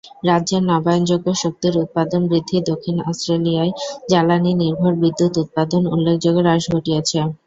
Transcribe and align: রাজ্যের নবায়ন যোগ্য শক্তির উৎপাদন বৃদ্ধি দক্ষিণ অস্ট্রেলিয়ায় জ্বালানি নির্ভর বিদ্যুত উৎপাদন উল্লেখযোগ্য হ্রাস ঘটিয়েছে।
রাজ্যের 0.29 0.63
নবায়ন 0.65 1.03
যোগ্য 1.11 1.27
শক্তির 1.43 1.73
উৎপাদন 1.83 2.21
বৃদ্ধি 2.29 2.57
দক্ষিণ 2.69 2.95
অস্ট্রেলিয়ায় 3.09 3.71
জ্বালানি 4.09 4.51
নির্ভর 4.61 4.93
বিদ্যুত 5.01 5.33
উৎপাদন 5.43 5.81
উল্লেখযোগ্য 5.93 6.39
হ্রাস 6.43 6.63
ঘটিয়েছে। 6.73 7.17